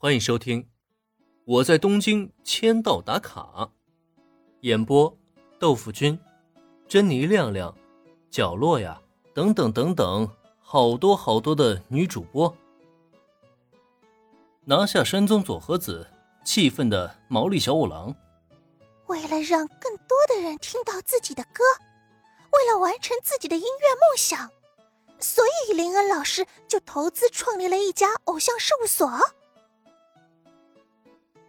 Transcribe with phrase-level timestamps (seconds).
[0.00, 0.62] 欢迎收听
[1.44, 3.40] 《我在东京签到打卡》，
[4.60, 5.18] 演播：
[5.58, 6.16] 豆腐君、
[6.86, 7.76] 珍妮亮亮、
[8.30, 9.02] 角落呀，
[9.34, 10.30] 等等等等，
[10.60, 12.56] 好多好多的女主播。
[14.66, 16.06] 拿下山宗佐和子，
[16.44, 18.14] 气愤的毛利小五郎。
[19.08, 21.64] 为了让更多的人听到自己的歌，
[22.52, 24.48] 为了完成自己的音乐梦想，
[25.18, 29.10] 所以林恩老师就投资创立了一家偶像事务所。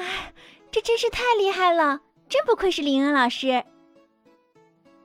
[0.00, 0.32] 哎，
[0.70, 2.00] 这真是太厉害了！
[2.28, 3.62] 真不愧是林恩老师。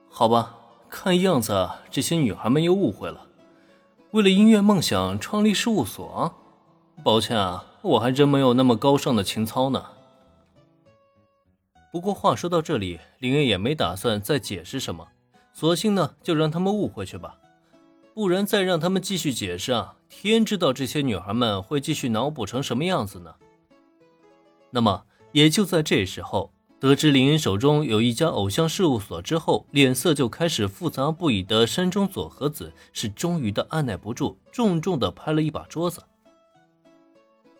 [0.09, 0.55] 好吧，
[0.89, 3.27] 看样子这些女孩们又误会了。
[4.11, 6.33] 为了音乐梦想创立事务所，
[7.03, 9.85] 抱歉啊，我还真没有那么高尚的情操呢。
[11.91, 15.07] 不过话说到这里，林恩也没打算再解释什么，
[15.51, 17.35] 索性呢就让他们误会去吧，
[18.13, 23.35] 不然再让他们继续解释啊，天知道这些女孩们会继续脑补成什么样子呢。
[24.71, 36.03] 那么，也就在这时候，得知林恩手中有一家偶像事务所之后，脸色就开始复杂不已的山中佐和子是终于的按耐不住，重重的拍了一把桌子。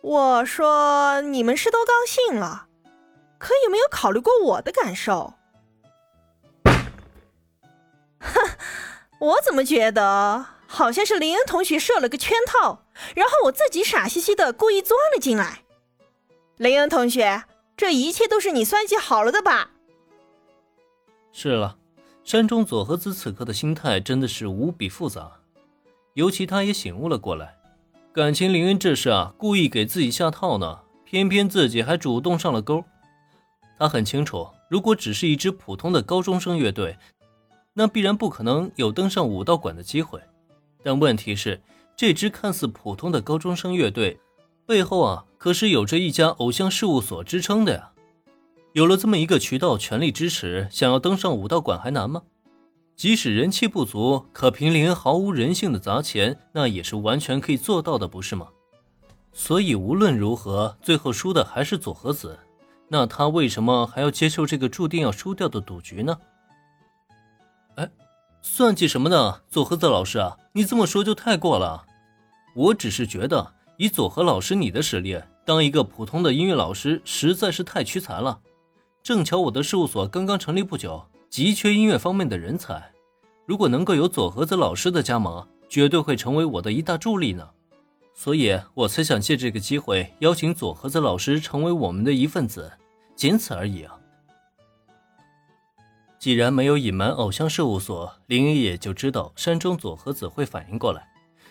[0.02, 2.66] 我说，你们是都高兴了，
[3.38, 5.34] 可有没有考虑过我的感受？
[8.20, 8.50] 哼，
[9.18, 12.84] 我怎么觉得好像是林恩同学设了个圈套，
[13.14, 15.62] 然后我自己傻兮兮的故意钻了进来。
[16.58, 17.44] 雷恩同学，
[17.76, 19.72] 这一切都是你算计好了的吧？
[21.30, 21.76] 是了，
[22.24, 25.32] 山中佐和子此刻的心态真的是无比复杂，
[26.14, 27.54] 尤其他也醒悟了过来，
[28.10, 32.82] 感情林恩这是啊故意给自己下套呢，偏偏自己还主动上了钩。
[33.78, 36.96] 他很清楚，如果只是一支普通的高中生乐队，
[37.74, 40.18] 那必然不可能有登上武道馆的机会。
[40.82, 41.60] 但问题是，
[41.94, 44.18] 这支看似普通的高中生乐队。
[44.66, 47.92] 背后啊，可是有着一家偶像事务所支撑的呀。
[48.72, 52.22] 有了这么一个渠道，全力支持，想要登上武道馆还难吗？
[52.96, 58.48] 即使人气不足，可凭林毫无人性的砸钱，那也是完全可以做到的，不是吗？
[59.32, 62.36] 所以无论如何，最后输的还是佐和子。
[62.88, 66.18] 那他为什么还要接受这个注定要输掉的赌局呢？
[67.76, 67.88] 哎，
[68.42, 69.42] 算计什么呢？
[69.48, 71.84] 佐和子老师啊，你这么说就太过了。
[72.54, 73.52] 我只是觉得。
[73.76, 78.40] 以佐和老师你的实力，当一个普通的音乐老师实在是太屈才了。
[79.02, 82.90] 正巧我的事务所刚刚成立不久，急缺音乐方面的人才。
[83.44, 87.48] 如果能够有佐和子老师的加盟，绝对会成为我的一大助力呢。
[88.14, 92.72] 所以我才想借这个机会邀请佐和子老师成为我们的一份子，
[93.14, 93.94] 仅此而已啊。
[96.18, 101.06] 既然没有隐瞒偶像事务所，林一也就知道山中佐和子会反应过来。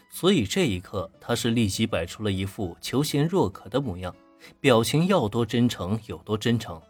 [0.10, 4.16] 所以这一刻，他是立即摆出了一副求贤若渴的模样，
[4.60, 6.82] 表情要多真诚有多真诚。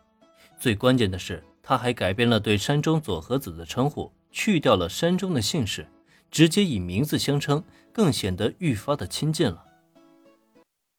[0.59, 5.88] 最关键的是，他还改变了对山中佐和子的称呼，去掉了山中的姓氏，
[6.30, 9.66] 直接以名字相称，更显得愈发的亲近了。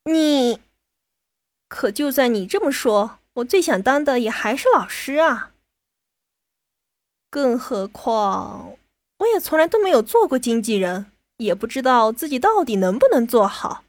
[0.05, 0.59] 你，
[1.69, 5.53] 可就算你这么说，我最想当的也还是老师啊。
[7.31, 8.77] 更何况，
[9.19, 11.07] 我也从来都没有做过经纪人。
[11.39, 13.83] 也不知道自己到底能不能做好。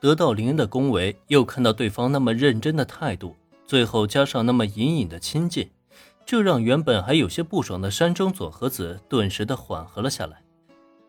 [0.00, 3.36] 得到林恩的恭维，又看到对方那么认真的态度，
[3.66, 5.70] 最后加上那么隐隐的亲近，
[6.26, 10.42] 这让原本还有些不爽的山中佐和子顿时的缓和了下来。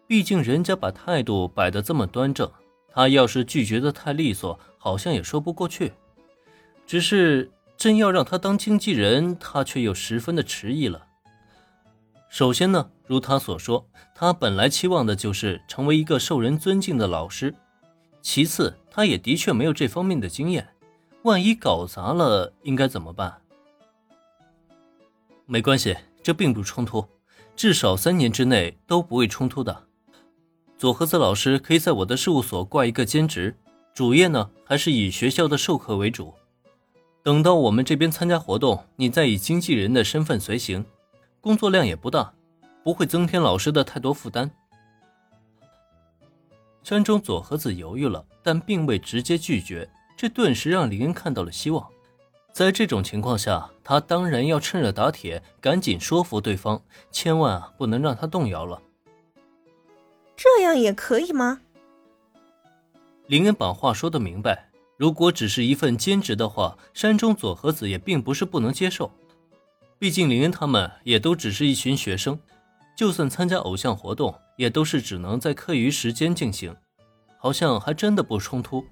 [0.08, 2.50] 毕竟人家把态度摆得这么端正，
[2.88, 5.92] 他要是拒绝的太利索，好像也说不过去。
[6.86, 11.08] 只是真要让他当经纪人，他却又十分的迟疑了。
[12.36, 17.56] 首先呢，如他所说，他本来期望的就是成为一个受人尊敬的老师。
[18.22, 20.68] 其次，他也的确没有这方面的经验，
[21.24, 23.38] 万一搞砸了，应该怎么办？
[25.46, 27.06] 没关系，这并不冲突，
[27.56, 29.84] 至少三年之内都不会冲突的。
[30.78, 33.56] 佐和子老师可以在我的事务所挂一个兼职，
[33.94, 36.34] 主业呢还是以学校的授课为主。
[37.24, 40.84] 等到我们这边参加活动，你再以经纪人的身份随行。
[41.46, 42.34] 工作量也不大，
[42.84, 44.50] 不会增添老师的太多负担。
[46.82, 49.88] 山中佐和子犹豫了，但并未直接拒绝，
[50.18, 51.88] 这顿时让林恩看到了希望。
[52.52, 56.82] 在这种情况下，他当然要趁热打铁，赶紧说服对方，
[57.12, 58.82] 千万啊不能让他动摇了。
[60.36, 61.62] 这样也可以吗？
[63.28, 69.12] 林恩把话说的明白，如果只是一份兼职的话，山中佐和子也并不是不能接受。
[69.98, 72.38] 毕竟林恩他们也都只是一群学生，
[72.96, 76.76] 就算参加偶像活动，也都是只能在课余时间进行，
[77.38, 78.86] 好像还真的不冲突。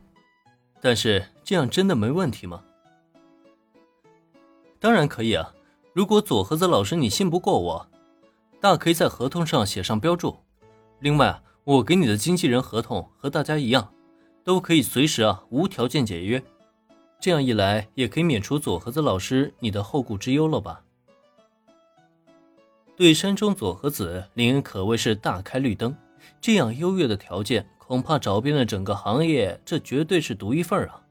[0.81, 2.63] 但是这样真的没问题吗？
[4.79, 5.53] 当然可以啊！
[5.93, 7.87] 如果左和子老师你信不过我，
[8.59, 10.37] 大可以在合同上写上标注。
[10.99, 13.93] 另外，我给你的经纪人合同和大家一样，
[14.43, 16.43] 都可以随时啊无条件解约。
[17.21, 20.81] 这样一来，也可以免除左和子老师你的后顾之忧了吧？
[22.95, 25.95] 对山中佐和子，林可谓是大开绿灯。
[26.39, 31.01] 这样优越的条件，恐怕找遍了整个行业，这绝对是独一份啊！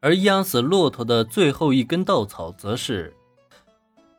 [0.00, 3.14] 而压死骆驼的最后一根稻草，则是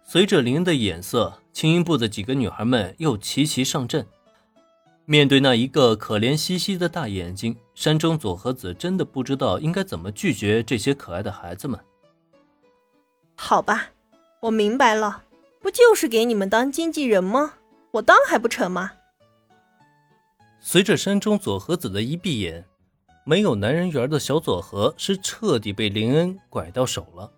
[0.04, 4.06] 随着林的眼色，青音部的几个女孩们又齐齐上阵。
[5.06, 11.80] 面对那一个可怜兮兮的大眼睛，山中佐和子真的不知道应该怎么拒绝这些可爱的孩子们。
[13.36, 13.89] 好吧，
[14.42, 15.24] 我明白了，
[15.61, 17.56] 不就是给你们当经纪人吗？
[17.91, 18.91] 我当还不成吗？
[20.59, 22.65] 随着山中佐和子的一闭眼，
[23.25, 27.31] 没有男人缘的小佐和是彻底被林恩拐到手了。